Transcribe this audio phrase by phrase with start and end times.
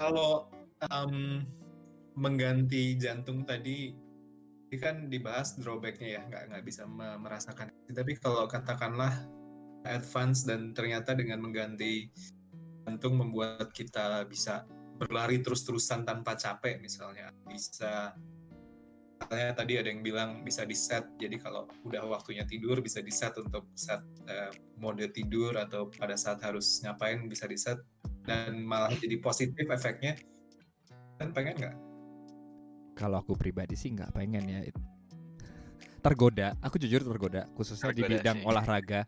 [0.00, 0.48] kalau
[0.88, 1.44] um,
[2.16, 3.92] mengganti jantung tadi
[4.70, 6.88] ini kan dibahas drawbacknya ya nggak nggak bisa
[7.20, 7.68] merasakan.
[7.90, 9.12] Tapi kalau katakanlah
[9.84, 12.08] advance dan ternyata dengan mengganti
[12.88, 14.64] jantung membuat kita bisa
[14.96, 18.12] berlari terus-terusan tanpa capek misalnya bisa
[19.20, 23.08] misalnya tadi ada yang bilang bisa di set jadi kalau udah waktunya tidur bisa di
[23.08, 27.80] set untuk set uh, mode tidur atau pada saat harus ngapain bisa di set
[28.24, 30.16] dan malah jadi positif efeknya.
[31.20, 31.76] Kan pengen nggak?
[32.96, 34.60] Kalau aku pribadi sih nggak pengen ya.
[36.00, 36.56] Tergoda.
[36.64, 38.46] Aku jujur tergoda khususnya tergoda di bidang sih.
[38.48, 39.00] olahraga.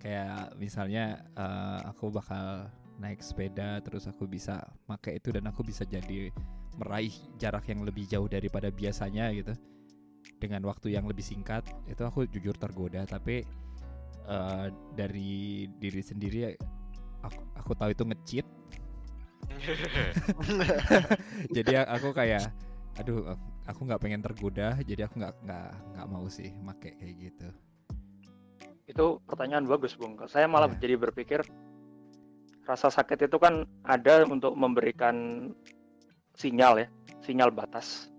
[0.00, 2.66] Kayak misalnya uh, aku bakal
[2.98, 6.30] naik sepeda terus aku bisa pakai itu dan aku bisa jadi
[6.76, 9.54] meraih jarak yang lebih jauh daripada biasanya gitu.
[10.40, 13.04] Dengan waktu yang lebih singkat itu aku jujur tergoda.
[13.06, 13.44] Tapi
[14.26, 16.52] uh, dari diri sendiri
[17.22, 18.46] aku aku tahu itu ngecheat
[21.56, 22.50] jadi aku kayak
[23.00, 27.48] aduh aku nggak pengen tergoda jadi aku nggak nggak nggak mau sih make kayak gitu.
[28.84, 30.18] Itu pertanyaan bagus bung.
[30.28, 30.80] Saya malah yeah.
[30.82, 31.40] jadi berpikir
[32.68, 35.48] rasa sakit itu kan ada untuk memberikan
[36.36, 36.88] sinyal ya
[37.24, 38.10] sinyal batas.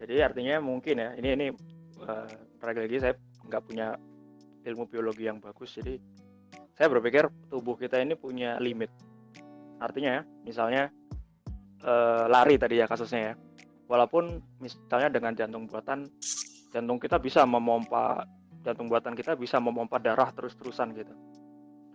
[0.00, 1.46] Jadi artinya mungkin ya ini ini
[2.04, 2.28] uh,
[2.60, 3.14] lagi saya
[3.48, 3.96] nggak punya
[4.68, 5.96] ilmu biologi yang bagus jadi
[6.80, 8.88] saya berpikir tubuh kita ini punya limit.
[9.84, 10.88] Artinya ya misalnya
[11.84, 13.34] uh, lari tadi ya kasusnya ya.
[13.84, 16.08] Walaupun misalnya dengan jantung buatan
[16.72, 18.24] jantung kita bisa memompa
[18.64, 21.12] jantung buatan kita bisa memompa darah terus-terusan gitu.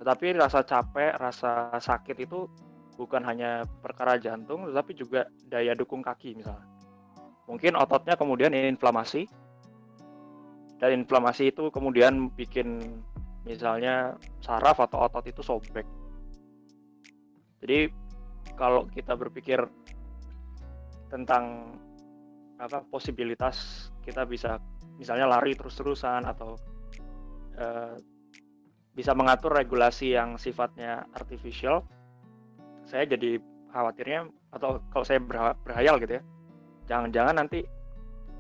[0.05, 2.45] Tetapi rasa capek rasa sakit itu
[2.93, 6.69] bukan hanya perkara jantung tetapi juga daya dukung kaki misalnya.
[7.49, 9.25] Mungkin ototnya kemudian inflamasi
[10.77, 13.01] dan inflamasi itu kemudian bikin
[13.45, 15.85] misalnya saraf atau otot itu sobek.
[17.61, 17.89] Jadi
[18.57, 19.61] kalau kita berpikir
[21.09, 21.73] tentang
[22.57, 24.57] apa posibilitas kita bisa
[24.95, 26.55] misalnya lari terus-terusan atau
[27.59, 27.95] uh,
[28.95, 31.83] bisa mengatur regulasi yang sifatnya artificial
[32.87, 33.43] saya jadi
[33.75, 35.19] khawatirnya atau kalau saya
[35.67, 36.23] berhayal gitu ya
[36.87, 37.67] jangan-jangan nanti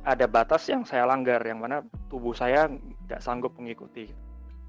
[0.07, 4.07] ada batas yang saya langgar yang mana tubuh saya nggak sanggup mengikuti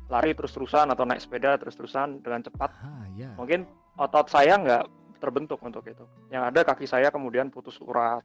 [0.06, 2.70] lari terus-terusan atau naik sepeda terus-terusan dengan cepat.
[2.78, 3.34] Ah, yeah.
[3.34, 3.66] mungkin
[3.98, 4.84] otot saya nggak
[5.18, 6.06] terbentuk untuk itu.
[6.30, 8.22] Yang ada kaki saya kemudian putus urat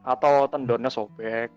[0.00, 1.52] atau tendonnya sobek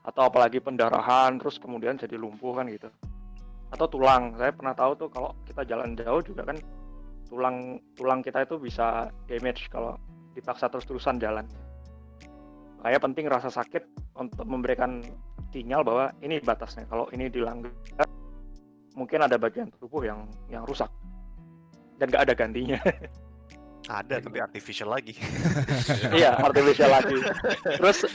[0.00, 2.90] atau apalagi pendarahan terus kemudian jadi lumpuh kan gitu.
[3.70, 4.34] Atau tulang.
[4.34, 6.58] Saya pernah tahu tuh kalau kita jalan jauh juga kan
[7.30, 9.94] tulang tulang kita itu bisa damage kalau
[10.34, 11.46] dipaksa terus-terusan jalan.
[12.80, 13.86] Kayak penting rasa sakit
[14.18, 15.04] untuk memberikan
[15.54, 16.88] sinyal bahwa ini batasnya.
[16.90, 17.70] Kalau ini dilanggar
[18.94, 20.90] mungkin ada bagian tubuh yang yang rusak
[21.98, 22.80] dan nggak ada gantinya
[23.90, 25.16] Ada tapi artificial lagi.
[26.18, 27.18] iya, artificial lagi.
[27.64, 28.06] Terus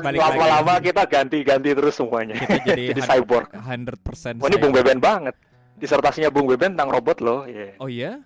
[0.00, 2.34] lama-lama kita ganti-ganti terus semuanya.
[2.34, 3.52] Kita jadi, jadi cyborg.
[3.54, 5.38] 100% Wah, ini Bung Beben banget.
[5.78, 7.46] Disertasinya Bung Beben tentang robot loh.
[7.46, 7.78] Yeah.
[7.78, 8.24] Oh iya?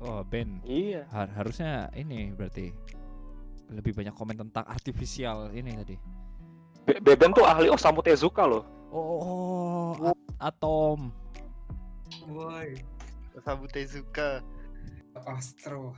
[0.00, 0.64] Oh, Ben.
[0.64, 1.04] Iya.
[1.12, 2.72] Har harusnya ini berarti
[3.68, 5.96] lebih banyak komen tentang artificial ini tadi.
[6.88, 8.64] Be Beben tuh ahli Osamu Tezuka loh.
[8.94, 9.20] Oh,
[10.00, 10.14] oh.
[10.38, 11.12] Atom.
[12.28, 12.78] Woi.
[13.36, 14.42] Osamu Tezuka.
[15.26, 15.94] Astro